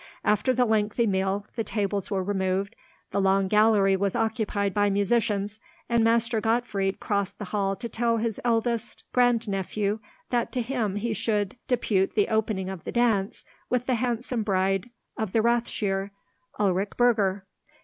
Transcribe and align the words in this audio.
After 0.23 0.51
the 0.51 0.65
lengthy 0.65 1.05
meal, 1.05 1.45
the 1.55 1.63
tables 1.63 2.09
were 2.09 2.23
removed, 2.23 2.75
the 3.11 3.21
long 3.21 3.47
gallery 3.47 3.95
was 3.95 4.15
occupied 4.15 4.73
by 4.73 4.89
musicians, 4.89 5.59
and 5.87 6.03
Master 6.03 6.41
Gottfried 6.41 6.99
crossed 6.99 7.37
the 7.37 7.45
hall 7.45 7.75
to 7.75 7.87
tell 7.87 8.17
his 8.17 8.41
eldest 8.43 9.03
grandnephew 9.13 9.99
that 10.31 10.51
to 10.53 10.63
him 10.63 10.95
he 10.95 11.13
should 11.13 11.55
depute 11.67 12.15
the 12.15 12.29
opening 12.29 12.67
of 12.67 12.83
the 12.83 12.91
dance 12.91 13.43
with 13.69 13.85
the 13.85 13.93
handsome 13.93 14.41
bride 14.41 14.89
of 15.19 15.33
the 15.33 15.41
Rathsherr, 15.43 16.09
Ulrich 16.57 16.93
Burger. 16.97 17.45